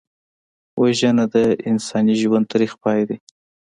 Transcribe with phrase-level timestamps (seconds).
[0.81, 1.35] وژنه د
[1.69, 3.17] انساني ژوند تریخ پای دی